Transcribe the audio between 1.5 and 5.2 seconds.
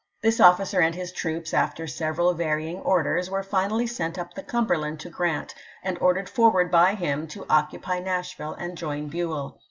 after several varying orders, were finally sent up the Cumberland to